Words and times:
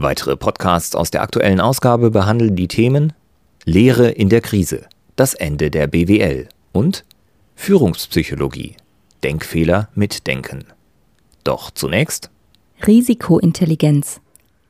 Weitere 0.00 0.36
Podcasts 0.36 0.94
aus 0.94 1.10
der 1.10 1.22
aktuellen 1.22 1.60
Ausgabe 1.60 2.12
behandeln 2.12 2.54
die 2.54 2.68
Themen 2.68 3.12
Lehre 3.64 4.10
in 4.10 4.28
der 4.28 4.40
Krise, 4.40 4.86
das 5.16 5.34
Ende 5.34 5.72
der 5.72 5.88
BWL 5.88 6.48
und 6.70 7.04
Führungspsychologie, 7.56 8.76
Denkfehler 9.24 9.88
mit 9.96 10.28
Denken. 10.28 10.66
Doch 11.42 11.72
zunächst 11.72 12.30
Risikointelligenz. 12.86 14.20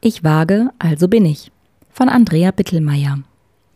Ich 0.01 0.25
wage, 0.25 0.71
also 0.79 1.09
bin 1.09 1.27
ich. 1.27 1.53
Von 1.93 2.09
Andrea 2.09 2.51
Bittelmeier. 2.51 3.19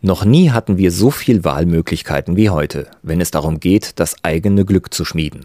Noch 0.00 0.24
nie 0.24 0.52
hatten 0.52 0.78
wir 0.78 0.90
so 0.90 1.10
viel 1.10 1.44
Wahlmöglichkeiten 1.44 2.34
wie 2.34 2.48
heute, 2.48 2.90
wenn 3.02 3.20
es 3.20 3.30
darum 3.30 3.60
geht, 3.60 4.00
das 4.00 4.24
eigene 4.24 4.64
Glück 4.64 4.94
zu 4.94 5.04
schmieden. 5.04 5.44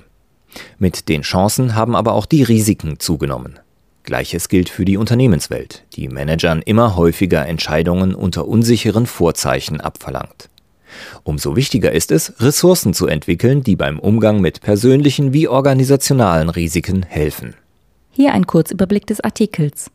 Mit 0.80 1.10
den 1.10 1.24
Chancen 1.24 1.76
haben 1.76 1.98
aber 1.98 2.14
auch 2.14 2.26
die 2.26 2.44
Risiken 2.44 2.98
zugenommen. 2.98 3.60
Gleiches 4.08 4.48
gilt 4.48 4.70
für 4.70 4.86
die 4.86 4.96
Unternehmenswelt, 4.96 5.84
die 5.98 6.08
Managern 6.08 6.62
immer 6.62 6.96
häufiger 6.96 7.46
Entscheidungen 7.46 8.16
unter 8.16 8.48
unsicheren 8.48 9.06
Vorzeichen 9.06 9.82
abverlangt. 9.82 10.50
Umso 11.26 11.58
wichtiger 11.58 11.92
ist 11.92 12.14
es, 12.14 12.34
Ressourcen 12.40 12.94
zu 12.94 13.08
entwickeln, 13.08 13.64
die 13.64 13.76
beim 13.76 14.00
Umgang 14.00 14.40
mit 14.40 14.62
persönlichen 14.62 15.34
wie 15.34 15.50
organisationalen 15.50 16.48
Risiken 16.48 17.04
helfen. 17.04 17.54
Hier 18.12 18.34
ein 18.34 18.48
Kurzüberblick 18.48 19.06
des 19.06 19.20
Artikels. 19.20 19.92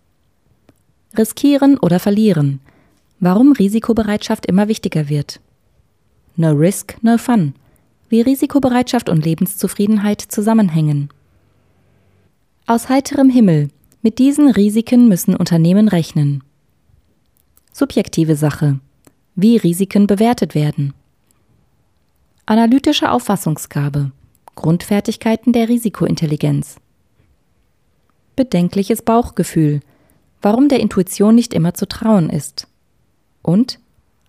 Riskieren 1.16 1.78
oder 1.78 1.98
verlieren. 1.98 2.60
Warum 3.18 3.52
Risikobereitschaft 3.52 4.44
immer 4.44 4.68
wichtiger 4.68 5.08
wird. 5.08 5.40
No 6.36 6.50
Risk, 6.50 6.96
No 7.00 7.16
Fun. 7.16 7.54
Wie 8.10 8.20
Risikobereitschaft 8.20 9.08
und 9.08 9.24
Lebenszufriedenheit 9.24 10.20
zusammenhängen. 10.20 11.08
Aus 12.66 12.90
heiterem 12.90 13.30
Himmel. 13.30 13.70
Mit 14.04 14.18
diesen 14.18 14.50
Risiken 14.50 15.06
müssen 15.08 15.36
Unternehmen 15.36 15.86
rechnen. 15.86 16.42
Subjektive 17.72 18.34
Sache. 18.34 18.80
Wie 19.36 19.56
Risiken 19.56 20.08
bewertet 20.08 20.56
werden. 20.56 20.92
Analytische 22.44 23.12
Auffassungsgabe. 23.12 24.10
Grundfertigkeiten 24.56 25.52
der 25.52 25.68
Risikointelligenz. 25.68 26.78
Bedenkliches 28.34 29.02
Bauchgefühl. 29.02 29.78
Warum 30.40 30.68
der 30.68 30.80
Intuition 30.80 31.36
nicht 31.36 31.54
immer 31.54 31.74
zu 31.74 31.86
trauen 31.86 32.28
ist. 32.28 32.66
Und 33.40 33.78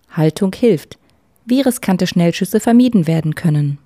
Haltung 0.08 0.54
hilft. 0.54 0.98
Wie 1.46 1.62
riskante 1.62 2.06
Schnellschüsse 2.06 2.60
vermieden 2.60 3.08
werden 3.08 3.34
können. 3.34 3.78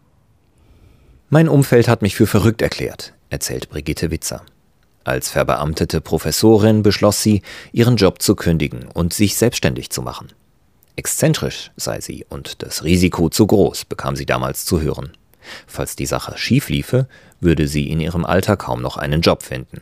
Mein 1.30 1.48
Umfeld 1.48 1.88
hat 1.88 2.02
mich 2.02 2.14
für 2.14 2.26
verrückt 2.26 2.60
erklärt, 2.60 3.14
erzählt 3.30 3.70
Brigitte 3.70 4.10
Witzer. 4.10 4.44
Als 5.08 5.30
verbeamtete 5.30 6.02
Professorin 6.02 6.82
beschloss 6.82 7.22
sie, 7.22 7.40
ihren 7.72 7.96
Job 7.96 8.20
zu 8.20 8.34
kündigen 8.34 8.88
und 8.92 9.14
sich 9.14 9.36
selbstständig 9.36 9.88
zu 9.88 10.02
machen. 10.02 10.28
Exzentrisch 10.96 11.70
sei 11.76 12.02
sie 12.02 12.26
und 12.28 12.62
das 12.62 12.84
Risiko 12.84 13.30
zu 13.30 13.46
groß, 13.46 13.86
bekam 13.86 14.16
sie 14.16 14.26
damals 14.26 14.66
zu 14.66 14.82
hören. 14.82 15.12
Falls 15.66 15.96
die 15.96 16.04
Sache 16.04 16.36
schief 16.36 16.68
liefe, 16.68 17.08
würde 17.40 17.68
sie 17.68 17.88
in 17.88 18.00
ihrem 18.00 18.26
Alter 18.26 18.58
kaum 18.58 18.82
noch 18.82 18.98
einen 18.98 19.22
Job 19.22 19.42
finden. 19.42 19.80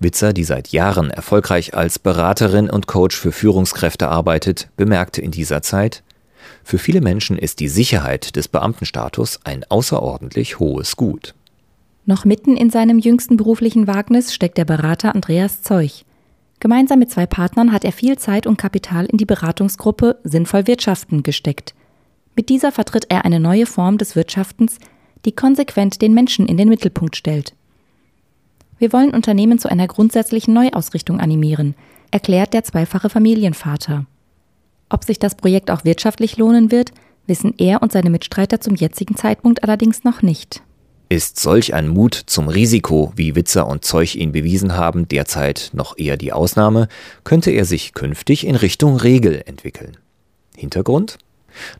Witzer, 0.00 0.32
die 0.32 0.42
seit 0.42 0.72
Jahren 0.72 1.12
erfolgreich 1.12 1.74
als 1.74 2.00
Beraterin 2.00 2.68
und 2.68 2.88
Coach 2.88 3.16
für 3.16 3.30
Führungskräfte 3.30 4.08
arbeitet, 4.08 4.70
bemerkte 4.76 5.22
in 5.22 5.30
dieser 5.30 5.62
Zeit, 5.62 6.02
für 6.64 6.78
viele 6.78 7.00
Menschen 7.00 7.38
ist 7.38 7.60
die 7.60 7.68
Sicherheit 7.68 8.34
des 8.34 8.48
Beamtenstatus 8.48 9.38
ein 9.44 9.62
außerordentlich 9.68 10.58
hohes 10.58 10.96
Gut. 10.96 11.36
Noch 12.04 12.24
mitten 12.24 12.56
in 12.56 12.70
seinem 12.70 12.98
jüngsten 12.98 13.36
beruflichen 13.36 13.86
Wagnis 13.86 14.34
steckt 14.34 14.58
der 14.58 14.64
Berater 14.64 15.14
Andreas 15.14 15.62
Zeuch. 15.62 16.04
Gemeinsam 16.58 16.98
mit 16.98 17.10
zwei 17.10 17.26
Partnern 17.26 17.72
hat 17.72 17.84
er 17.84 17.92
viel 17.92 18.18
Zeit 18.18 18.46
und 18.46 18.56
Kapital 18.56 19.06
in 19.06 19.18
die 19.18 19.24
Beratungsgruppe 19.24 20.18
Sinnvoll 20.24 20.66
Wirtschaften 20.66 21.22
gesteckt. 21.22 21.74
Mit 22.34 22.48
dieser 22.48 22.72
vertritt 22.72 23.06
er 23.08 23.24
eine 23.24 23.38
neue 23.38 23.66
Form 23.66 23.98
des 23.98 24.16
Wirtschaftens, 24.16 24.78
die 25.24 25.32
konsequent 25.32 26.02
den 26.02 26.14
Menschen 26.14 26.46
in 26.46 26.56
den 26.56 26.68
Mittelpunkt 26.68 27.16
stellt. 27.16 27.54
Wir 28.78 28.92
wollen 28.92 29.10
Unternehmen 29.10 29.60
zu 29.60 29.68
einer 29.70 29.86
grundsätzlichen 29.86 30.54
Neuausrichtung 30.54 31.20
animieren, 31.20 31.76
erklärt 32.10 32.52
der 32.52 32.64
zweifache 32.64 33.10
Familienvater. 33.10 34.06
Ob 34.88 35.04
sich 35.04 35.20
das 35.20 35.36
Projekt 35.36 35.70
auch 35.70 35.84
wirtschaftlich 35.84 36.36
lohnen 36.36 36.72
wird, 36.72 36.92
wissen 37.28 37.54
er 37.58 37.80
und 37.80 37.92
seine 37.92 38.10
Mitstreiter 38.10 38.60
zum 38.60 38.74
jetzigen 38.74 39.16
Zeitpunkt 39.16 39.62
allerdings 39.62 40.02
noch 40.02 40.22
nicht. 40.22 40.62
Ist 41.12 41.38
solch 41.38 41.74
ein 41.74 41.88
Mut 41.88 42.14
zum 42.14 42.48
Risiko, 42.48 43.12
wie 43.16 43.34
Witzer 43.34 43.66
und 43.66 43.84
Zeug 43.84 44.14
ihn 44.14 44.32
bewiesen 44.32 44.74
haben, 44.74 45.08
derzeit 45.08 45.68
noch 45.74 45.98
eher 45.98 46.16
die 46.16 46.32
Ausnahme, 46.32 46.88
könnte 47.22 47.50
er 47.50 47.66
sich 47.66 47.92
künftig 47.92 48.46
in 48.46 48.56
Richtung 48.56 48.96
Regel 48.96 49.42
entwickeln. 49.44 49.98
Hintergrund? 50.56 51.18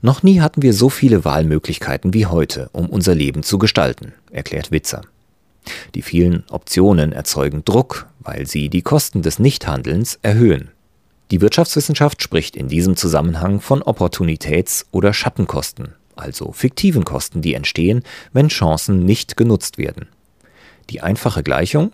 Noch 0.03 0.23
nie 0.23 0.43
hatten 0.43 0.61
wir 0.61 0.75
so 0.75 0.91
viele 0.91 1.25
Wahlmöglichkeiten 1.25 2.13
wie 2.13 2.27
heute, 2.27 2.69
um 2.73 2.91
unser 2.91 3.15
Leben 3.15 3.43
zu 3.43 3.57
gestalten, 3.57 4.13
erklärt 4.31 4.71
Witzer. 4.71 5.01
Die 5.95 6.03
vielen 6.03 6.45
Optionen 6.51 7.13
erzeugen 7.13 7.65
Druck, 7.65 8.09
weil 8.21 8.47
sie 8.47 8.69
die 8.69 8.83
Kosten 8.83 9.23
des 9.23 9.39
Nichthandelns 9.39 10.19
erhöhen. 10.21 10.73
Die 11.31 11.41
Wirtschaftswissenschaft 11.41 12.23
spricht 12.23 12.55
in 12.55 12.69
diesem 12.69 12.97
Zusammenhang 12.97 13.63
von 13.63 13.83
Opportunitäts- 13.83 14.85
oder 14.91 15.15
Schattenkosten, 15.15 15.95
also 16.17 16.53
fiktiven 16.53 17.05
Kosten, 17.05 17.43
die 17.43 17.55
entstehen, 17.55 18.03
wenn 18.33 18.49
Chancen 18.49 19.05
nicht 19.05 19.37
genutzt 19.37 19.79
werden. 19.79 20.09
Die 20.91 21.01
einfache 21.01 21.43
Gleichung 21.43 21.93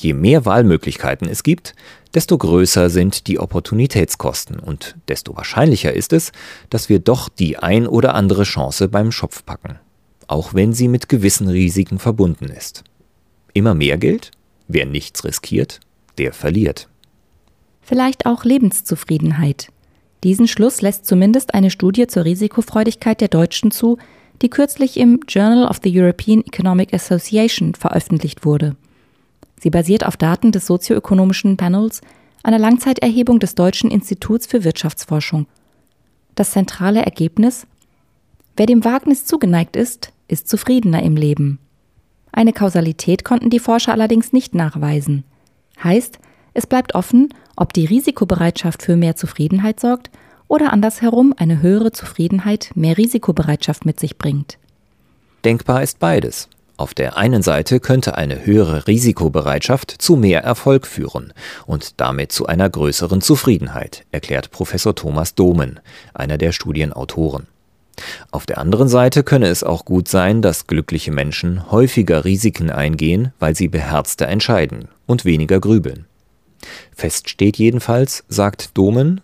Je 0.00 0.14
mehr 0.14 0.46
Wahlmöglichkeiten 0.46 1.28
es 1.28 1.42
gibt, 1.42 1.74
desto 2.14 2.38
größer 2.38 2.88
sind 2.88 3.26
die 3.26 3.38
Opportunitätskosten 3.38 4.58
und 4.58 4.96
desto 5.08 5.36
wahrscheinlicher 5.36 5.92
ist 5.92 6.14
es, 6.14 6.32
dass 6.70 6.88
wir 6.88 7.00
doch 7.00 7.28
die 7.28 7.58
ein 7.58 7.86
oder 7.86 8.14
andere 8.14 8.44
Chance 8.44 8.88
beim 8.88 9.12
Schopf 9.12 9.44
packen, 9.44 9.78
auch 10.26 10.54
wenn 10.54 10.72
sie 10.72 10.88
mit 10.88 11.10
gewissen 11.10 11.48
Risiken 11.48 11.98
verbunden 11.98 12.46
ist. 12.46 12.82
Immer 13.52 13.74
mehr 13.74 13.98
gilt, 13.98 14.30
wer 14.68 14.86
nichts 14.86 15.22
riskiert, 15.24 15.80
der 16.16 16.32
verliert. 16.32 16.88
Vielleicht 17.82 18.24
auch 18.24 18.44
Lebenszufriedenheit. 18.44 19.68
Diesen 20.24 20.48
Schluss 20.48 20.82
lässt 20.82 21.06
zumindest 21.06 21.54
eine 21.54 21.70
Studie 21.70 22.06
zur 22.06 22.24
Risikofreudigkeit 22.24 23.20
der 23.20 23.28
Deutschen 23.28 23.70
zu, 23.70 23.98
die 24.42 24.50
kürzlich 24.50 24.98
im 24.98 25.20
Journal 25.26 25.66
of 25.66 25.80
the 25.82 26.00
European 26.00 26.42
Economic 26.44 26.92
Association 26.94 27.74
veröffentlicht 27.74 28.44
wurde. 28.44 28.76
Sie 29.58 29.70
basiert 29.70 30.06
auf 30.06 30.16
Daten 30.16 30.52
des 30.52 30.66
sozioökonomischen 30.66 31.56
Panels, 31.56 32.00
einer 32.42 32.58
Langzeiterhebung 32.58 33.38
des 33.38 33.54
Deutschen 33.54 33.90
Instituts 33.90 34.46
für 34.46 34.64
Wirtschaftsforschung. 34.64 35.46
Das 36.34 36.52
zentrale 36.52 37.04
Ergebnis 37.04 37.66
Wer 38.56 38.66
dem 38.66 38.84
Wagnis 38.84 39.24
zugeneigt 39.24 39.76
ist, 39.76 40.12
ist 40.28 40.48
zufriedener 40.48 41.02
im 41.02 41.16
Leben. 41.16 41.58
Eine 42.32 42.52
Kausalität 42.52 43.24
konnten 43.24 43.50
die 43.50 43.58
Forscher 43.58 43.92
allerdings 43.92 44.32
nicht 44.32 44.54
nachweisen. 44.54 45.24
Heißt, 45.82 46.18
es 46.52 46.66
bleibt 46.66 46.94
offen, 46.94 47.32
ob 47.60 47.74
die 47.74 47.84
Risikobereitschaft 47.84 48.82
für 48.82 48.96
mehr 48.96 49.16
Zufriedenheit 49.16 49.80
sorgt 49.80 50.10
oder 50.48 50.72
andersherum 50.72 51.34
eine 51.36 51.60
höhere 51.60 51.92
Zufriedenheit 51.92 52.70
mehr 52.74 52.96
Risikobereitschaft 52.96 53.84
mit 53.84 54.00
sich 54.00 54.16
bringt. 54.16 54.58
Denkbar 55.44 55.82
ist 55.82 55.98
beides. 55.98 56.48
Auf 56.78 56.94
der 56.94 57.18
einen 57.18 57.42
Seite 57.42 57.78
könnte 57.78 58.16
eine 58.16 58.46
höhere 58.46 58.86
Risikobereitschaft 58.86 59.90
zu 59.90 60.16
mehr 60.16 60.42
Erfolg 60.42 60.86
führen 60.86 61.34
und 61.66 62.00
damit 62.00 62.32
zu 62.32 62.46
einer 62.46 62.70
größeren 62.70 63.20
Zufriedenheit, 63.20 64.06
erklärt 64.10 64.50
Professor 64.50 64.94
Thomas 64.94 65.34
Domen, 65.34 65.80
einer 66.14 66.38
der 66.38 66.52
Studienautoren. 66.52 67.46
Auf 68.30 68.46
der 68.46 68.56
anderen 68.56 68.88
Seite 68.88 69.22
könne 69.22 69.48
es 69.48 69.62
auch 69.62 69.84
gut 69.84 70.08
sein, 70.08 70.40
dass 70.40 70.66
glückliche 70.66 71.12
Menschen 71.12 71.70
häufiger 71.70 72.24
Risiken 72.24 72.70
eingehen, 72.70 73.34
weil 73.38 73.54
sie 73.54 73.68
beherzter 73.68 74.28
entscheiden 74.28 74.88
und 75.04 75.26
weniger 75.26 75.60
grübeln. 75.60 76.06
Fest 76.94 77.28
steht 77.28 77.56
jedenfalls, 77.56 78.24
sagt 78.28 78.76
Domen, 78.76 79.20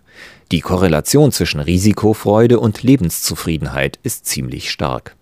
die 0.53 0.61
Korrelation 0.61 1.33
zwischen 1.33 1.61
Risikofreude 1.61 2.61
und 2.61 2.83
Lebenszufriedenheit 2.83 3.99
ist 4.03 4.27
ziemlich 4.27 4.71
stark. 4.71 5.17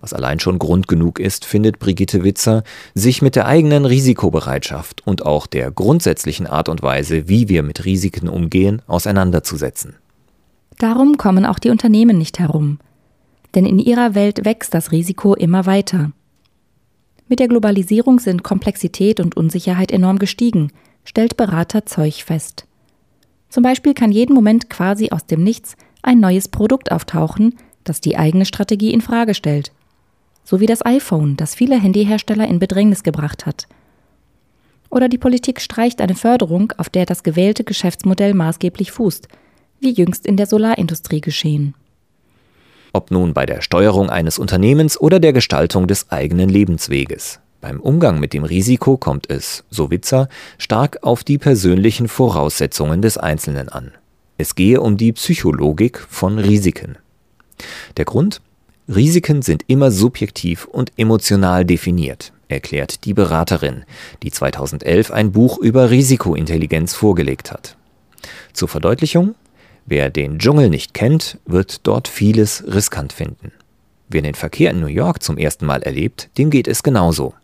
Was 0.00 0.12
allein 0.12 0.40
schon 0.40 0.58
Grund 0.58 0.88
genug 0.88 1.18
ist, 1.20 1.44
findet 1.44 1.78
Brigitte 1.78 2.24
Witzer, 2.24 2.64
sich 2.94 3.22
mit 3.22 3.36
der 3.36 3.46
eigenen 3.46 3.84
Risikobereitschaft 3.84 5.06
und 5.06 5.24
auch 5.24 5.46
der 5.46 5.70
grundsätzlichen 5.70 6.46
Art 6.46 6.68
und 6.68 6.82
Weise, 6.82 7.28
wie 7.28 7.48
wir 7.48 7.62
mit 7.62 7.84
Risiken 7.84 8.28
umgehen, 8.28 8.82
auseinanderzusetzen. 8.86 9.94
Darum 10.78 11.16
kommen 11.16 11.46
auch 11.46 11.58
die 11.58 11.70
Unternehmen 11.70 12.18
nicht 12.18 12.38
herum. 12.38 12.78
Denn 13.54 13.64
in 13.64 13.78
ihrer 13.78 14.14
Welt 14.14 14.44
wächst 14.44 14.74
das 14.74 14.92
Risiko 14.92 15.34
immer 15.34 15.66
weiter. 15.66 16.12
Mit 17.28 17.40
der 17.40 17.48
Globalisierung 17.48 18.18
sind 18.18 18.42
Komplexität 18.42 19.20
und 19.20 19.36
Unsicherheit 19.36 19.90
enorm 19.90 20.18
gestiegen, 20.18 20.70
stellt 21.06 21.38
Berater 21.38 21.86
Zeug 21.86 22.24
fest. 22.24 22.66
Zum 23.48 23.62
Beispiel 23.62 23.94
kann 23.94 24.12
jeden 24.12 24.34
Moment 24.34 24.68
quasi 24.68 25.08
aus 25.10 25.24
dem 25.24 25.42
Nichts 25.42 25.76
ein 26.02 26.20
neues 26.20 26.48
Produkt 26.48 26.92
auftauchen, 26.92 27.54
das 27.84 28.02
die 28.02 28.18
eigene 28.18 28.44
Strategie 28.44 28.92
in 28.92 29.00
Frage 29.00 29.32
stellt. 29.32 29.72
So 30.44 30.60
wie 30.60 30.66
das 30.66 30.84
iPhone, 30.84 31.36
das 31.36 31.54
viele 31.54 31.80
Handyhersteller 31.80 32.46
in 32.46 32.58
Bedrängnis 32.58 33.02
gebracht 33.02 33.46
hat. 33.46 33.66
Oder 34.90 35.08
die 35.08 35.18
Politik 35.18 35.60
streicht 35.60 36.00
eine 36.00 36.14
Förderung, 36.14 36.72
auf 36.76 36.88
der 36.88 37.06
das 37.06 37.22
gewählte 37.22 37.64
Geschäftsmodell 37.64 38.34
maßgeblich 38.34 38.92
fußt, 38.92 39.28
wie 39.80 39.92
jüngst 39.92 40.26
in 40.26 40.36
der 40.36 40.46
Solarindustrie 40.46 41.20
geschehen. 41.20 41.74
Ob 42.92 43.10
nun 43.10 43.34
bei 43.34 43.46
der 43.46 43.60
Steuerung 43.60 44.10
eines 44.10 44.38
Unternehmens 44.38 45.00
oder 45.00 45.20
der 45.20 45.32
Gestaltung 45.32 45.86
des 45.86 46.10
eigenen 46.10 46.48
Lebensweges. 46.48 47.40
Beim 47.60 47.80
Umgang 47.80 48.20
mit 48.20 48.32
dem 48.32 48.44
Risiko 48.44 48.96
kommt 48.96 49.30
es, 49.30 49.64
so 49.70 49.90
Witzer, 49.90 50.28
stark 50.58 50.98
auf 51.02 51.24
die 51.24 51.38
persönlichen 51.38 52.08
Voraussetzungen 52.08 53.02
des 53.02 53.18
Einzelnen 53.18 53.68
an. 53.68 53.92
Es 54.38 54.54
gehe 54.54 54.80
um 54.80 54.96
die 54.96 55.12
Psychologik 55.12 55.98
von 55.98 56.38
Risiken. 56.38 56.98
Der 57.96 58.04
Grund? 58.04 58.42
Risiken 58.88 59.42
sind 59.42 59.64
immer 59.66 59.90
subjektiv 59.90 60.66
und 60.66 60.92
emotional 60.96 61.64
definiert, 61.64 62.32
erklärt 62.48 63.04
die 63.04 63.14
Beraterin, 63.14 63.84
die 64.22 64.30
2011 64.30 65.10
ein 65.10 65.32
Buch 65.32 65.58
über 65.58 65.90
Risikointelligenz 65.90 66.94
vorgelegt 66.94 67.50
hat. 67.50 67.76
Zur 68.52 68.68
Verdeutlichung, 68.68 69.34
wer 69.86 70.10
den 70.10 70.38
Dschungel 70.38 70.70
nicht 70.70 70.94
kennt, 70.94 71.38
wird 71.46 71.86
dort 71.86 72.06
vieles 72.06 72.62
riskant 72.66 73.12
finden. 73.12 73.50
Wer 74.08 74.22
den 74.22 74.34
Verkehr 74.34 74.70
in 74.70 74.80
New 74.80 74.86
York 74.86 75.22
zum 75.22 75.36
ersten 75.36 75.66
Mal 75.66 75.82
erlebt, 75.82 76.28
dem 76.38 76.50
geht 76.50 76.68
es 76.68 76.84
genauso. 76.84 77.34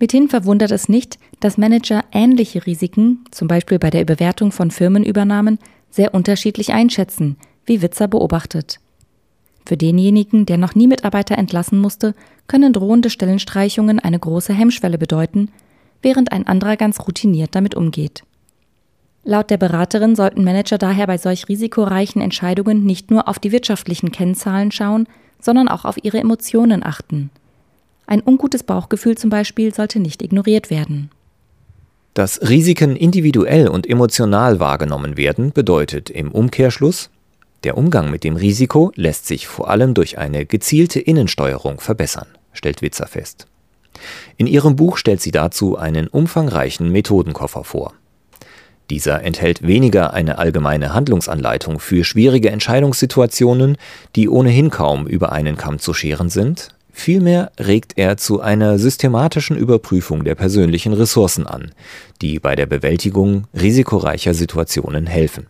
Mithin 0.00 0.28
verwundert 0.28 0.70
es 0.70 0.88
nicht, 0.88 1.18
dass 1.40 1.58
Manager 1.58 2.04
ähnliche 2.12 2.64
Risiken, 2.66 3.24
zum 3.30 3.48
Beispiel 3.48 3.78
bei 3.78 3.90
der 3.90 4.04
Bewertung 4.04 4.52
von 4.52 4.70
Firmenübernahmen, 4.70 5.58
sehr 5.90 6.14
unterschiedlich 6.14 6.72
einschätzen, 6.72 7.36
wie 7.66 7.82
Witzer 7.82 8.08
beobachtet. 8.08 8.78
Für 9.66 9.76
denjenigen, 9.76 10.46
der 10.46 10.56
noch 10.56 10.74
nie 10.74 10.86
Mitarbeiter 10.86 11.36
entlassen 11.36 11.78
musste, 11.78 12.14
können 12.46 12.72
drohende 12.72 13.10
Stellenstreichungen 13.10 13.98
eine 13.98 14.18
große 14.18 14.54
Hemmschwelle 14.54 14.98
bedeuten, 14.98 15.50
während 16.00 16.32
ein 16.32 16.46
anderer 16.46 16.76
ganz 16.76 17.00
routiniert 17.00 17.54
damit 17.54 17.74
umgeht. 17.74 18.22
Laut 19.24 19.50
der 19.50 19.58
Beraterin 19.58 20.16
sollten 20.16 20.44
Manager 20.44 20.78
daher 20.78 21.06
bei 21.06 21.18
solch 21.18 21.48
risikoreichen 21.48 22.22
Entscheidungen 22.22 22.84
nicht 22.84 23.10
nur 23.10 23.28
auf 23.28 23.38
die 23.38 23.52
wirtschaftlichen 23.52 24.10
Kennzahlen 24.10 24.70
schauen, 24.70 25.06
sondern 25.40 25.68
auch 25.68 25.84
auf 25.84 26.02
ihre 26.02 26.18
Emotionen 26.18 26.82
achten. 26.82 27.30
Ein 28.08 28.22
ungutes 28.24 28.62
Bauchgefühl 28.62 29.18
zum 29.18 29.28
Beispiel 29.28 29.74
sollte 29.74 30.00
nicht 30.00 30.22
ignoriert 30.22 30.70
werden. 30.70 31.10
Dass 32.14 32.40
Risiken 32.40 32.96
individuell 32.96 33.68
und 33.68 33.86
emotional 33.86 34.58
wahrgenommen 34.58 35.18
werden, 35.18 35.52
bedeutet 35.52 36.08
im 36.08 36.32
Umkehrschluss, 36.32 37.10
der 37.64 37.76
Umgang 37.76 38.10
mit 38.10 38.24
dem 38.24 38.36
Risiko 38.36 38.92
lässt 38.94 39.26
sich 39.26 39.46
vor 39.46 39.68
allem 39.68 39.92
durch 39.92 40.16
eine 40.16 40.46
gezielte 40.46 41.00
Innensteuerung 41.00 41.80
verbessern, 41.80 42.28
stellt 42.54 42.80
Witzer 42.80 43.06
fest. 43.06 43.46
In 44.38 44.46
ihrem 44.46 44.74
Buch 44.74 44.96
stellt 44.96 45.20
sie 45.20 45.30
dazu 45.30 45.76
einen 45.76 46.08
umfangreichen 46.08 46.90
Methodenkoffer 46.90 47.62
vor. 47.62 47.92
Dieser 48.88 49.22
enthält 49.22 49.66
weniger 49.66 50.14
eine 50.14 50.38
allgemeine 50.38 50.94
Handlungsanleitung 50.94 51.78
für 51.78 52.04
schwierige 52.04 52.48
Entscheidungssituationen, 52.48 53.76
die 54.16 54.30
ohnehin 54.30 54.70
kaum 54.70 55.06
über 55.06 55.30
einen 55.32 55.58
Kamm 55.58 55.78
zu 55.78 55.92
scheren 55.92 56.30
sind, 56.30 56.70
Vielmehr 56.98 57.52
regt 57.60 57.92
er 57.94 58.16
zu 58.16 58.40
einer 58.40 58.76
systematischen 58.76 59.56
Überprüfung 59.56 60.24
der 60.24 60.34
persönlichen 60.34 60.92
Ressourcen 60.92 61.46
an, 61.46 61.70
die 62.20 62.40
bei 62.40 62.56
der 62.56 62.66
Bewältigung 62.66 63.44
risikoreicher 63.54 64.34
Situationen 64.34 65.06
helfen. 65.06 65.46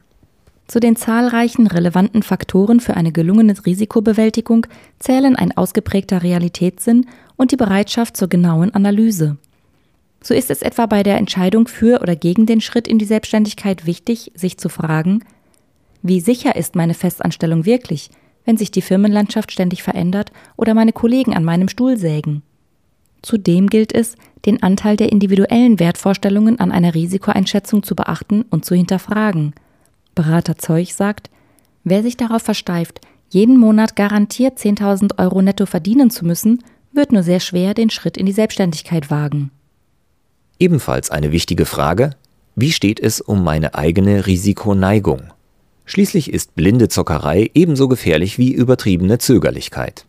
Zu 0.66 0.78
den 0.78 0.94
zahlreichen 0.94 1.66
relevanten 1.66 2.22
Faktoren 2.22 2.80
für 2.80 2.98
eine 2.98 3.12
gelungene 3.12 3.54
Risikobewältigung 3.64 4.66
zählen 4.98 5.36
ein 5.36 5.56
ausgeprägter 5.56 6.22
Realitätssinn 6.22 7.06
und 7.36 7.50
die 7.50 7.56
Bereitschaft 7.56 8.18
zur 8.18 8.28
genauen 8.28 8.74
Analyse. 8.74 9.38
So 10.20 10.34
ist 10.34 10.50
es 10.50 10.60
etwa 10.60 10.84
bei 10.84 11.02
der 11.02 11.16
Entscheidung 11.16 11.66
für 11.66 12.02
oder 12.02 12.14
gegen 12.14 12.44
den 12.44 12.60
Schritt 12.60 12.86
in 12.86 12.98
die 12.98 13.06
Selbstständigkeit 13.06 13.86
wichtig, 13.86 14.32
sich 14.34 14.58
zu 14.58 14.68
fragen, 14.68 15.24
wie 16.02 16.20
sicher 16.20 16.56
ist 16.56 16.76
meine 16.76 16.94
Festanstellung 16.94 17.64
wirklich? 17.64 18.10
Wenn 18.48 18.56
sich 18.56 18.70
die 18.70 18.80
Firmenlandschaft 18.80 19.52
ständig 19.52 19.82
verändert 19.82 20.32
oder 20.56 20.72
meine 20.72 20.94
Kollegen 20.94 21.36
an 21.36 21.44
meinem 21.44 21.68
Stuhl 21.68 21.98
sägen. 21.98 22.42
Zudem 23.20 23.66
gilt 23.66 23.94
es, 23.94 24.14
den 24.46 24.62
Anteil 24.62 24.96
der 24.96 25.12
individuellen 25.12 25.78
Wertvorstellungen 25.78 26.58
an 26.58 26.72
einer 26.72 26.94
Risikoeinschätzung 26.94 27.82
zu 27.82 27.94
beachten 27.94 28.46
und 28.48 28.64
zu 28.64 28.74
hinterfragen. 28.74 29.52
Berater 30.14 30.56
Zeug 30.56 30.94
sagt, 30.94 31.28
wer 31.84 32.02
sich 32.02 32.16
darauf 32.16 32.40
versteift, 32.40 33.02
jeden 33.28 33.58
Monat 33.58 33.96
garantiert 33.96 34.58
10.000 34.58 35.18
Euro 35.18 35.42
netto 35.42 35.66
verdienen 35.66 36.08
zu 36.08 36.24
müssen, 36.24 36.64
wird 36.90 37.12
nur 37.12 37.22
sehr 37.22 37.40
schwer 37.40 37.74
den 37.74 37.90
Schritt 37.90 38.16
in 38.16 38.24
die 38.24 38.32
Selbstständigkeit 38.32 39.10
wagen. 39.10 39.50
Ebenfalls 40.58 41.10
eine 41.10 41.32
wichtige 41.32 41.66
Frage, 41.66 42.12
wie 42.56 42.72
steht 42.72 42.98
es 42.98 43.20
um 43.20 43.44
meine 43.44 43.74
eigene 43.74 44.26
Risikoneigung? 44.26 45.34
Schließlich 45.88 46.34
ist 46.34 46.54
blinde 46.54 46.88
Zockerei 46.88 47.50
ebenso 47.54 47.88
gefährlich 47.88 48.36
wie 48.36 48.52
übertriebene 48.52 49.16
Zögerlichkeit. 49.16 50.04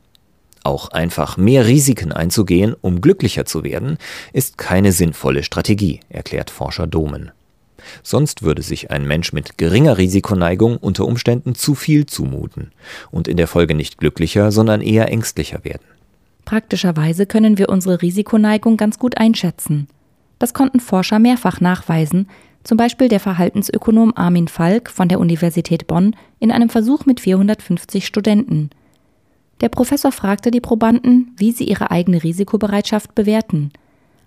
Auch 0.66 0.90
einfach 0.90 1.38
mehr 1.38 1.68
Risiken 1.68 2.12
einzugehen, 2.12 2.76
um 2.82 3.00
glücklicher 3.00 3.46
zu 3.46 3.64
werden, 3.64 3.98
ist 4.34 4.58
keine 4.58 4.92
sinnvolle 4.92 5.42
Strategie, 5.42 6.02
erklärt 6.10 6.50
Forscher 6.50 6.86
Domen. 6.86 7.32
Sonst 8.04 8.44
würde 8.44 8.62
sich 8.62 8.92
ein 8.92 9.08
Mensch 9.08 9.32
mit 9.32 9.58
geringer 9.58 9.98
Risikoneigung 9.98 10.76
unter 10.76 11.06
Umständen 11.06 11.56
zu 11.56 11.76
viel 11.76 12.06
zumuten 12.06 12.72
und 13.10 13.30
in 13.30 13.38
der 13.38 13.48
Folge 13.48 13.74
nicht 13.74 13.98
glücklicher, 14.00 14.52
sondern 14.52 14.82
eher 14.82 15.08
ängstlicher 15.08 15.64
werden. 15.64 15.88
Praktischerweise 16.44 17.26
können 17.26 17.58
wir 17.58 17.70
unsere 17.70 18.02
Risikoneigung 18.02 18.76
ganz 18.76 19.00
gut 19.00 19.18
einschätzen. 19.18 19.88
Das 20.40 20.54
konnten 20.54 20.82
Forscher 20.82 21.20
mehrfach 21.20 21.62
nachweisen, 21.62 22.28
zum 22.64 22.78
Beispiel 22.78 23.08
der 23.08 23.20
Verhaltensökonom 23.20 24.14
Armin 24.16 24.48
Falk 24.48 24.90
von 24.90 25.08
der 25.08 25.20
Universität 25.20 25.88
Bonn 25.88 26.16
in 26.40 26.52
einem 26.52 26.70
Versuch 26.70 27.06
mit 27.06 27.20
450 27.20 28.06
Studenten. 28.06 28.70
Der 29.62 29.70
Professor 29.70 30.12
fragte 30.12 30.52
die 30.52 30.62
Probanden, 30.62 31.34
wie 31.38 31.52
sie 31.52 31.66
ihre 31.66 31.92
eigene 31.92 32.24
Risikobereitschaft 32.24 33.16
bewerten. 33.16 33.72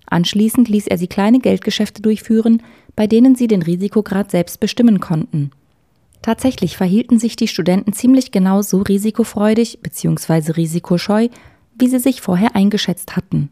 Anschließend 0.07 0.69
ließ 0.69 0.89
er 0.89 0.99
sie 0.99 1.07
kleine 1.07 1.39
Geldgeschäfte 1.39 2.03
durchführen, 2.03 2.62
bei 2.97 3.07
denen 3.07 3.35
sie 3.35 3.47
den 3.47 3.62
Risikograd 3.62 4.31
selbst 4.31 4.61
bestimmen 4.61 5.01
konnten. 5.01 5.51
Tatsächlich 6.21 6.77
verhielten 6.77 7.19
sich 7.19 7.35
die 7.35 7.49
Studenten 7.49 7.93
ziemlich 7.93 8.31
genau 8.31 8.62
so 8.62 8.83
risikofreudig 8.83 9.81
bzw. 9.81 10.53
risikoscheu, 10.53 11.29
wie 11.79 11.89
sie 11.89 11.99
sich 11.99 12.21
vorher 12.21 12.55
eingeschätzt 12.55 13.17
hatten. 13.17 13.49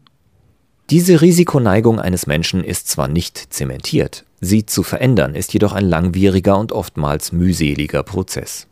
Diese 0.89 1.21
Risikoneigung 1.21 1.99
eines 1.99 2.27
Menschen 2.27 2.63
ist 2.63 2.87
zwar 2.87 3.07
nicht 3.07 3.53
zementiert, 3.53 4.25
sie 4.41 4.65
zu 4.65 4.83
verändern 4.83 5.35
ist 5.35 5.53
jedoch 5.53 5.73
ein 5.73 5.87
langwieriger 5.87 6.57
und 6.57 6.71
oftmals 6.73 7.31
mühseliger 7.31 8.03
Prozess. 8.03 8.67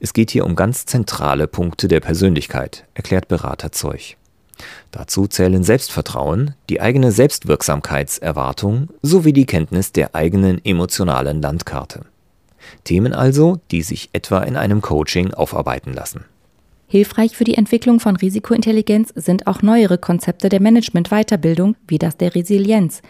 Es 0.00 0.12
geht 0.12 0.30
hier 0.30 0.44
um 0.44 0.56
ganz 0.56 0.84
zentrale 0.84 1.46
Punkte 1.46 1.88
der 1.88 2.00
Persönlichkeit, 2.00 2.84
erklärt 2.94 3.28
Berater 3.28 3.72
Zeug. 3.72 4.16
Dazu 4.90 5.26
zählen 5.26 5.62
Selbstvertrauen, 5.62 6.54
die 6.68 6.80
eigene 6.80 7.12
Selbstwirksamkeitserwartung 7.12 8.88
sowie 9.00 9.32
die 9.32 9.46
Kenntnis 9.46 9.92
der 9.92 10.14
eigenen 10.14 10.62
emotionalen 10.64 11.40
Landkarte. 11.40 12.02
Themen 12.84 13.14
also, 13.14 13.60
die 13.70 13.82
sich 13.82 14.10
etwa 14.12 14.42
in 14.42 14.56
einem 14.56 14.82
Coaching 14.82 15.32
aufarbeiten 15.32 15.94
lassen. 15.94 16.24
Hilfreich 16.88 17.36
für 17.36 17.44
die 17.44 17.54
Entwicklung 17.54 18.00
von 18.00 18.16
Risikointelligenz 18.16 19.12
sind 19.14 19.46
auch 19.46 19.62
neuere 19.62 19.96
Konzepte 19.96 20.48
der 20.48 20.60
Management-Weiterbildung, 20.60 21.76
wie 21.86 21.98
das 21.98 22.16
der 22.16 22.34
Resilienz. 22.34 23.00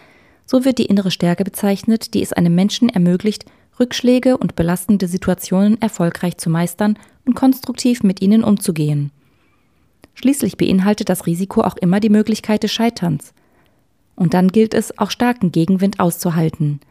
So 0.51 0.65
wird 0.65 0.79
die 0.79 0.85
innere 0.87 1.11
Stärke 1.11 1.45
bezeichnet, 1.45 2.13
die 2.13 2.21
es 2.21 2.33
einem 2.33 2.53
Menschen 2.53 2.89
ermöglicht, 2.89 3.45
Rückschläge 3.79 4.35
und 4.35 4.57
belastende 4.57 5.07
Situationen 5.07 5.81
erfolgreich 5.81 6.35
zu 6.35 6.49
meistern 6.49 6.99
und 7.25 7.35
konstruktiv 7.35 8.03
mit 8.03 8.21
ihnen 8.21 8.43
umzugehen. 8.43 9.11
Schließlich 10.13 10.57
beinhaltet 10.57 11.07
das 11.07 11.25
Risiko 11.25 11.61
auch 11.61 11.77
immer 11.77 12.01
die 12.01 12.09
Möglichkeit 12.09 12.63
des 12.63 12.73
Scheiterns. 12.73 13.33
Und 14.15 14.33
dann 14.33 14.49
gilt 14.49 14.73
es, 14.73 14.97
auch 14.97 15.09
starken 15.09 15.53
Gegenwind 15.53 16.01
auszuhalten. 16.01 16.81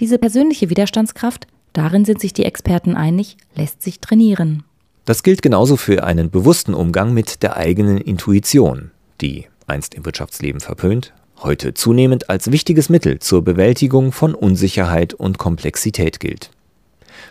Diese 0.00 0.16
persönliche 0.16 0.70
Widerstandskraft, 0.70 1.48
darin 1.74 2.06
sind 2.06 2.18
sich 2.18 2.32
die 2.32 2.46
Experten 2.46 2.96
einig, 2.96 3.36
lässt 3.54 3.82
sich 3.82 4.00
trainieren. 4.00 4.64
Das 5.04 5.22
gilt 5.22 5.42
genauso 5.42 5.76
für 5.76 6.02
einen 6.04 6.30
bewussten 6.30 6.72
Umgang 6.72 7.12
mit 7.12 7.42
der 7.42 7.58
eigenen 7.58 7.98
Intuition, 7.98 8.90
die, 9.20 9.48
einst 9.66 9.94
im 9.94 10.06
Wirtschaftsleben 10.06 10.62
verpönt, 10.62 11.12
heute 11.42 11.74
zunehmend 11.74 12.30
als 12.30 12.50
wichtiges 12.50 12.88
Mittel 12.88 13.18
zur 13.18 13.42
Bewältigung 13.42 14.12
von 14.12 14.34
Unsicherheit 14.34 15.14
und 15.14 15.38
Komplexität 15.38 16.20
gilt. 16.20 16.50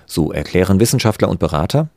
So 0.06 0.32
erklären 0.32 0.80
Wissenschaftler 0.80 1.30
und 1.30 1.40
Berater, 1.40 1.90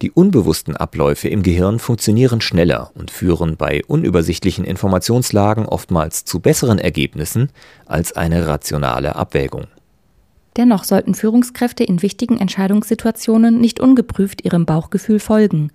die 0.00 0.10
unbewussten 0.10 0.76
Abläufe 0.76 1.28
im 1.28 1.42
Gehirn 1.42 1.78
funktionieren 1.78 2.40
schneller 2.40 2.90
und 2.94 3.10
führen 3.10 3.56
bei 3.56 3.82
unübersichtlichen 3.86 4.64
Informationslagen 4.64 5.66
oftmals 5.66 6.24
zu 6.24 6.40
besseren 6.40 6.78
Ergebnissen 6.78 7.50
als 7.86 8.12
eine 8.12 8.46
rationale 8.46 9.16
Abwägung. 9.16 9.66
Dennoch 10.56 10.84
sollten 10.84 11.14
Führungskräfte 11.14 11.84
in 11.84 12.02
wichtigen 12.02 12.38
Entscheidungssituationen 12.38 13.60
nicht 13.60 13.80
ungeprüft 13.80 14.44
ihrem 14.44 14.66
Bauchgefühl 14.66 15.18
folgen. 15.18 15.70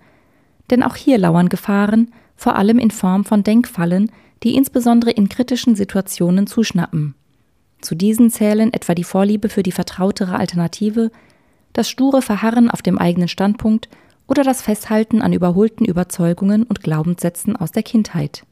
Denn 0.70 0.82
auch 0.82 0.94
hier 0.94 1.18
lauern 1.18 1.48
Gefahren, 1.48 2.12
vor 2.36 2.54
allem 2.54 2.78
in 2.78 2.92
Form 2.92 3.24
von 3.24 3.42
Denkfallen, 3.42 4.12
die 4.42 4.54
insbesondere 4.54 5.10
in 5.10 5.28
kritischen 5.28 5.76
Situationen 5.76 6.46
zuschnappen. 6.46 7.14
Zu 7.80 7.94
diesen 7.94 8.30
zählen 8.30 8.72
etwa 8.72 8.94
die 8.94 9.04
Vorliebe 9.04 9.48
für 9.48 9.62
die 9.62 9.72
vertrautere 9.72 10.36
Alternative, 10.36 11.10
das 11.72 11.88
sture 11.88 12.22
Verharren 12.22 12.70
auf 12.70 12.82
dem 12.82 12.98
eigenen 12.98 13.28
Standpunkt 13.28 13.88
oder 14.26 14.42
das 14.42 14.62
Festhalten 14.62 15.22
an 15.22 15.32
überholten 15.32 15.84
Überzeugungen 15.84 16.64
und 16.64 16.82
Glaubenssätzen 16.82 17.56
aus 17.56 17.72
der 17.72 17.82
Kindheit. 17.82 18.44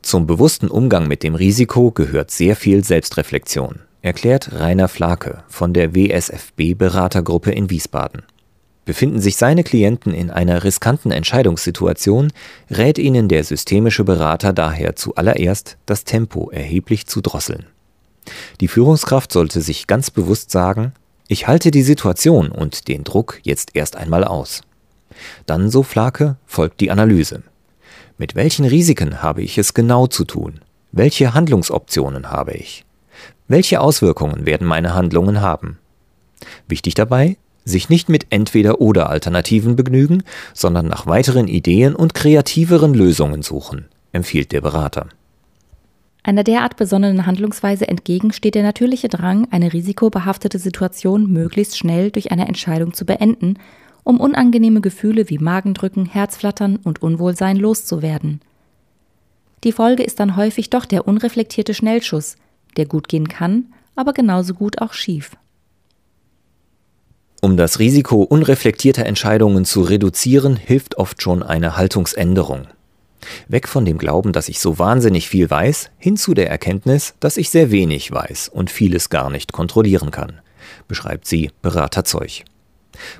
Zum 0.00 0.26
bewussten 0.26 0.68
Umgang 0.68 1.06
mit 1.06 1.22
dem 1.22 1.34
Risiko 1.34 1.92
gehört 1.92 2.30
sehr 2.30 2.56
viel 2.56 2.82
Selbstreflexion, 2.82 3.80
erklärt 4.00 4.52
Rainer 4.52 4.88
Flake 4.88 5.44
von 5.48 5.72
der 5.72 5.94
WSFB 5.94 6.74
Beratergruppe 6.74 7.52
in 7.52 7.70
Wiesbaden. 7.70 8.22
Befinden 8.84 9.20
sich 9.20 9.36
seine 9.36 9.62
Klienten 9.62 10.12
in 10.12 10.30
einer 10.30 10.64
riskanten 10.64 11.12
Entscheidungssituation, 11.12 12.32
rät 12.70 12.98
ihnen 12.98 13.28
der 13.28 13.44
systemische 13.44 14.02
Berater 14.02 14.52
daher 14.52 14.96
zuallererst, 14.96 15.76
das 15.86 16.04
Tempo 16.04 16.50
erheblich 16.50 17.06
zu 17.06 17.20
drosseln. 17.20 17.66
Die 18.60 18.68
Führungskraft 18.68 19.32
sollte 19.32 19.60
sich 19.60 19.86
ganz 19.86 20.10
bewusst 20.10 20.50
sagen, 20.50 20.92
ich 21.28 21.46
halte 21.46 21.70
die 21.70 21.82
Situation 21.82 22.50
und 22.50 22.88
den 22.88 23.04
Druck 23.04 23.40
jetzt 23.42 23.70
erst 23.74 23.96
einmal 23.96 24.24
aus. 24.24 24.62
Dann, 25.46 25.70
so 25.70 25.82
Flake, 25.82 26.36
folgt 26.46 26.80
die 26.80 26.90
Analyse. 26.90 27.42
Mit 28.18 28.34
welchen 28.34 28.64
Risiken 28.64 29.22
habe 29.22 29.42
ich 29.42 29.58
es 29.58 29.74
genau 29.74 30.06
zu 30.06 30.24
tun? 30.24 30.60
Welche 30.90 31.34
Handlungsoptionen 31.34 32.30
habe 32.30 32.52
ich? 32.52 32.84
Welche 33.48 33.80
Auswirkungen 33.80 34.46
werden 34.46 34.66
meine 34.66 34.94
Handlungen 34.94 35.40
haben? 35.40 35.78
Wichtig 36.68 36.94
dabei, 36.94 37.36
sich 37.64 37.88
nicht 37.88 38.08
mit 38.08 38.26
entweder 38.30 38.80
oder 38.80 39.10
Alternativen 39.10 39.76
begnügen, 39.76 40.22
sondern 40.54 40.86
nach 40.86 41.06
weiteren 41.06 41.48
Ideen 41.48 41.94
und 41.94 42.14
kreativeren 42.14 42.94
Lösungen 42.94 43.42
suchen, 43.42 43.86
empfiehlt 44.12 44.52
der 44.52 44.60
Berater. 44.60 45.08
Einer 46.24 46.44
derart 46.44 46.76
besonnenen 46.76 47.26
Handlungsweise 47.26 47.88
entgegen 47.88 48.32
steht 48.32 48.54
der 48.54 48.62
natürliche 48.62 49.08
Drang, 49.08 49.48
eine 49.50 49.72
risikobehaftete 49.72 50.58
Situation 50.58 51.32
möglichst 51.32 51.76
schnell 51.76 52.12
durch 52.12 52.30
eine 52.30 52.46
Entscheidung 52.46 52.94
zu 52.94 53.04
beenden, 53.04 53.58
um 54.04 54.20
unangenehme 54.20 54.80
Gefühle 54.80 55.28
wie 55.30 55.38
Magendrücken, 55.38 56.06
Herzflattern 56.06 56.76
und 56.76 57.02
Unwohlsein 57.02 57.56
loszuwerden. 57.56 58.40
Die 59.64 59.72
Folge 59.72 60.02
ist 60.02 60.20
dann 60.20 60.36
häufig 60.36 60.70
doch 60.70 60.84
der 60.84 61.06
unreflektierte 61.06 61.74
Schnellschuss, 61.74 62.36
der 62.76 62.86
gut 62.86 63.08
gehen 63.08 63.28
kann, 63.28 63.66
aber 63.94 64.12
genauso 64.12 64.54
gut 64.54 64.80
auch 64.80 64.92
schief. 64.92 65.32
Um 67.44 67.56
das 67.56 67.80
Risiko 67.80 68.22
unreflektierter 68.22 69.04
Entscheidungen 69.04 69.64
zu 69.64 69.82
reduzieren, 69.82 70.54
hilft 70.54 70.96
oft 70.96 71.20
schon 71.20 71.42
eine 71.42 71.76
Haltungsänderung. 71.76 72.68
Weg 73.48 73.66
von 73.66 73.84
dem 73.84 73.98
Glauben, 73.98 74.32
dass 74.32 74.48
ich 74.48 74.60
so 74.60 74.78
wahnsinnig 74.78 75.28
viel 75.28 75.50
weiß, 75.50 75.90
hin 75.98 76.16
zu 76.16 76.34
der 76.34 76.48
Erkenntnis, 76.48 77.14
dass 77.18 77.36
ich 77.36 77.50
sehr 77.50 77.72
wenig 77.72 78.12
weiß 78.12 78.48
und 78.48 78.70
vieles 78.70 79.10
gar 79.10 79.28
nicht 79.28 79.50
kontrollieren 79.50 80.12
kann, 80.12 80.40
beschreibt 80.86 81.26
sie 81.26 81.50
Berater 81.62 82.04
Zeug. 82.04 82.44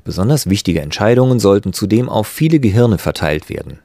Besonders 0.05 0.49
wichtige 0.49 0.79
Entscheidungen 0.79 1.41
sollten 1.41 1.73
zudem 1.73 2.07
auf 2.07 2.25
viele 2.25 2.61
Gehirne 2.61 2.99
verteilt 2.99 3.49
werden. 3.49 3.79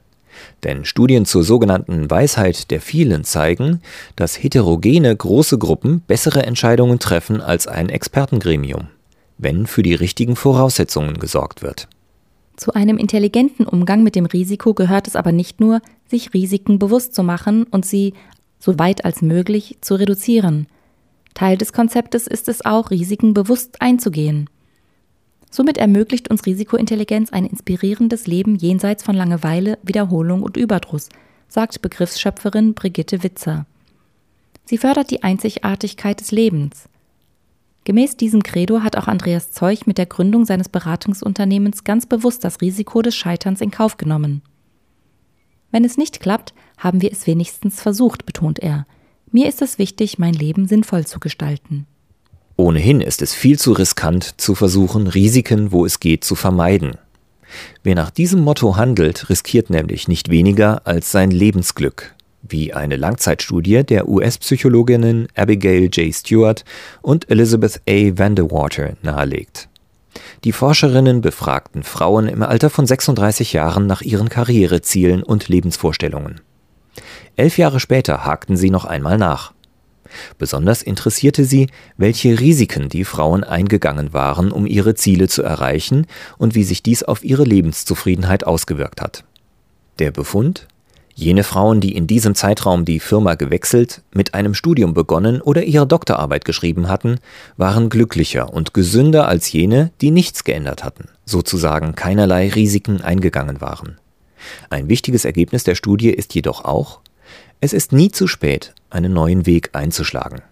Denn 0.62 0.84
Studien 0.84 1.24
zur 1.24 1.42
sogenannten 1.42 2.08
Weisheit 2.08 2.70
der 2.70 2.80
vielen 2.80 3.24
zeigen, 3.24 3.82
dass 4.14 4.40
heterogene 4.40 5.16
große 5.16 5.58
Gruppen 5.58 6.02
bessere 6.06 6.44
Entscheidungen 6.44 7.00
treffen 7.00 7.40
als 7.40 7.66
ein 7.66 7.88
Expertengremium 7.88 8.86
wenn 9.38 9.66
für 9.66 9.82
die 9.82 9.94
richtigen 9.94 10.36
Voraussetzungen 10.36 11.18
gesorgt 11.18 11.62
wird. 11.62 11.88
Zu 12.56 12.74
einem 12.74 12.98
intelligenten 12.98 13.66
Umgang 13.66 14.02
mit 14.02 14.16
dem 14.16 14.26
Risiko 14.26 14.74
gehört 14.74 15.06
es 15.06 15.14
aber 15.14 15.30
nicht 15.30 15.60
nur, 15.60 15.80
sich 16.08 16.34
Risiken 16.34 16.78
bewusst 16.78 17.14
zu 17.14 17.22
machen 17.22 17.64
und 17.64 17.86
sie 17.86 18.14
so 18.58 18.78
weit 18.78 19.04
als 19.04 19.22
möglich 19.22 19.78
zu 19.80 19.94
reduzieren. 19.94 20.66
Teil 21.34 21.56
des 21.56 21.72
Konzeptes 21.72 22.26
ist 22.26 22.48
es 22.48 22.64
auch, 22.64 22.90
Risiken 22.90 23.32
bewusst 23.32 23.80
einzugehen. 23.80 24.50
Somit 25.50 25.78
ermöglicht 25.78 26.28
uns 26.30 26.44
Risikointelligenz 26.46 27.32
ein 27.32 27.46
inspirierendes 27.46 28.26
Leben 28.26 28.56
jenseits 28.56 29.02
von 29.04 29.14
Langeweile, 29.14 29.78
Wiederholung 29.82 30.42
und 30.42 30.56
Überdruss, 30.56 31.08
sagt 31.46 31.80
Begriffsschöpferin 31.80 32.74
Brigitte 32.74 33.22
Witzer. 33.22 33.66
Sie 34.64 34.78
fördert 34.78 35.10
die 35.10 35.22
Einzigartigkeit 35.22 36.20
des 36.20 36.32
Lebens. 36.32 36.88
Gemäß 37.88 38.18
diesem 38.18 38.42
Credo 38.42 38.82
hat 38.82 38.98
auch 38.98 39.08
Andreas 39.08 39.50
Zeuch 39.50 39.86
mit 39.86 39.96
der 39.96 40.04
Gründung 40.04 40.44
seines 40.44 40.68
Beratungsunternehmens 40.68 41.84
ganz 41.84 42.04
bewusst 42.04 42.44
das 42.44 42.60
Risiko 42.60 43.00
des 43.00 43.16
Scheiterns 43.16 43.62
in 43.62 43.70
Kauf 43.70 43.96
genommen. 43.96 44.42
Wenn 45.70 45.86
es 45.86 45.96
nicht 45.96 46.20
klappt, 46.20 46.52
haben 46.76 47.00
wir 47.00 47.10
es 47.10 47.26
wenigstens 47.26 47.80
versucht, 47.80 48.26
betont 48.26 48.58
er. 48.58 48.86
Mir 49.32 49.48
ist 49.48 49.62
es 49.62 49.78
wichtig, 49.78 50.18
mein 50.18 50.34
Leben 50.34 50.68
sinnvoll 50.68 51.06
zu 51.06 51.18
gestalten. 51.18 51.86
Ohnehin 52.58 53.00
ist 53.00 53.22
es 53.22 53.32
viel 53.32 53.58
zu 53.58 53.72
riskant, 53.72 54.38
zu 54.38 54.54
versuchen, 54.54 55.06
Risiken, 55.06 55.72
wo 55.72 55.86
es 55.86 55.98
geht, 55.98 56.24
zu 56.24 56.34
vermeiden. 56.34 56.98
Wer 57.82 57.94
nach 57.94 58.10
diesem 58.10 58.44
Motto 58.44 58.76
handelt, 58.76 59.30
riskiert 59.30 59.70
nämlich 59.70 60.08
nicht 60.08 60.28
weniger 60.28 60.86
als 60.86 61.10
sein 61.10 61.30
Lebensglück, 61.30 62.14
wie 62.42 62.72
eine 62.72 62.96
Langzeitstudie 62.96 63.84
der 63.84 64.08
US-Psychologinnen 64.08 65.28
Abigail 65.34 65.88
J. 65.92 66.14
Stewart 66.14 66.64
und 67.02 67.30
Elizabeth 67.30 67.80
A. 67.88 68.18
Vandewater 68.18 68.94
nahelegt. 69.02 69.68
Die 70.44 70.52
Forscherinnen 70.52 71.20
befragten 71.20 71.82
Frauen 71.82 72.28
im 72.28 72.42
Alter 72.42 72.70
von 72.70 72.86
36 72.86 73.52
Jahren 73.52 73.86
nach 73.86 74.02
ihren 74.02 74.28
Karrierezielen 74.28 75.22
und 75.22 75.48
Lebensvorstellungen. 75.48 76.40
Elf 77.36 77.58
Jahre 77.58 77.80
später 77.80 78.24
hakten 78.24 78.56
sie 78.56 78.70
noch 78.70 78.84
einmal 78.84 79.18
nach. 79.18 79.52
Besonders 80.38 80.82
interessierte 80.82 81.44
sie, 81.44 81.68
welche 81.96 82.40
Risiken 82.40 82.88
die 82.88 83.04
Frauen 83.04 83.44
eingegangen 83.44 84.12
waren, 84.12 84.52
um 84.52 84.66
ihre 84.66 84.94
Ziele 84.94 85.28
zu 85.28 85.42
erreichen 85.42 86.06
und 86.38 86.54
wie 86.54 86.64
sich 86.64 86.82
dies 86.82 87.02
auf 87.02 87.24
ihre 87.24 87.44
Lebenszufriedenheit 87.44 88.44
ausgewirkt 88.44 89.02
hat. 89.02 89.24
Der 89.98 90.10
Befund 90.10 90.66
Jene 91.20 91.42
Frauen, 91.42 91.80
die 91.80 91.96
in 91.96 92.06
diesem 92.06 92.36
Zeitraum 92.36 92.84
die 92.84 93.00
Firma 93.00 93.34
gewechselt, 93.34 94.02
mit 94.14 94.34
einem 94.34 94.54
Studium 94.54 94.94
begonnen 94.94 95.40
oder 95.40 95.64
ihre 95.64 95.84
Doktorarbeit 95.84 96.44
geschrieben 96.44 96.88
hatten, 96.88 97.18
waren 97.56 97.88
glücklicher 97.88 98.54
und 98.54 98.72
gesünder 98.72 99.26
als 99.26 99.50
jene, 99.50 99.90
die 100.00 100.12
nichts 100.12 100.44
geändert 100.44 100.84
hatten, 100.84 101.08
sozusagen 101.24 101.96
keinerlei 101.96 102.48
Risiken 102.50 103.00
eingegangen 103.00 103.60
waren. 103.60 103.98
Ein 104.70 104.88
wichtiges 104.88 105.24
Ergebnis 105.24 105.64
der 105.64 105.74
Studie 105.74 106.10
ist 106.10 106.36
jedoch 106.36 106.64
auch, 106.64 107.00
es 107.60 107.72
ist 107.72 107.90
nie 107.90 108.12
zu 108.12 108.28
spät, 108.28 108.72
einen 108.88 109.12
neuen 109.12 109.44
Weg 109.44 109.70
einzuschlagen. 109.72 110.42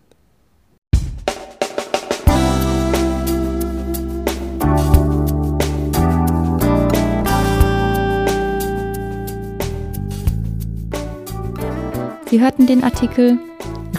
Sie 12.29 12.41
hörten 12.41 12.67
den 12.67 12.83
Artikel 12.83 13.39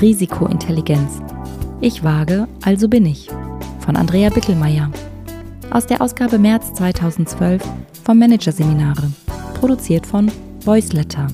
Risikointelligenz. 0.01 1.21
Ich 1.79 2.03
wage, 2.03 2.45
also 2.61 2.89
bin 2.89 3.05
ich 3.05 3.29
von 3.79 3.95
Andrea 3.95 4.29
Bittelmeier 4.29 4.91
aus 5.69 5.85
der 5.85 6.01
Ausgabe 6.01 6.37
März 6.37 6.73
2012 6.73 7.63
vom 8.03 8.19
Managerseminare, 8.19 9.09
produziert 9.53 10.05
von 10.05 10.29
Voiceletter. 10.65 11.27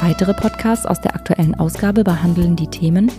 Weitere 0.00 0.32
Podcasts 0.34 0.86
aus 0.86 1.00
der 1.00 1.16
aktuellen 1.16 1.56
Ausgabe 1.56 2.04
behandeln 2.04 2.54
die 2.54 2.68
Themen 2.68 3.10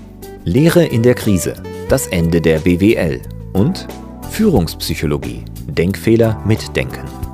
Lehre 0.46 0.86
in 0.86 1.04
der 1.04 1.16
Krise, 1.16 1.56
das 1.90 2.08
Ende 2.08 2.40
der 2.40 2.60
BWL 2.60 3.22
und 3.52 3.86
Führungspsychologie, 4.30 5.44
Denkfehler 5.68 6.42
mitdenken. 6.46 7.25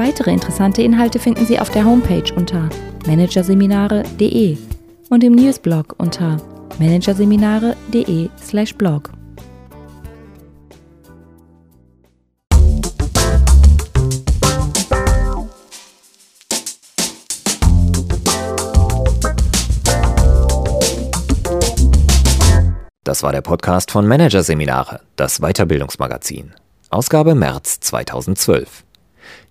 Weitere 0.00 0.32
interessante 0.32 0.80
Inhalte 0.80 1.18
finden 1.18 1.44
Sie 1.44 1.60
auf 1.60 1.68
der 1.68 1.84
Homepage 1.84 2.32
unter 2.34 2.70
managerseminare.de 3.06 4.56
und 5.10 5.22
im 5.22 5.34
Newsblog 5.34 5.94
unter 5.98 6.38
managerseminare.de/blog. 6.78 9.10
Das 23.04 23.22
war 23.22 23.32
der 23.32 23.42
Podcast 23.42 23.90
von 23.90 24.08
Managerseminare, 24.08 25.02
das 25.16 25.40
Weiterbildungsmagazin. 25.40 26.54
Ausgabe 26.88 27.34
März 27.34 27.80
2012. 27.80 28.84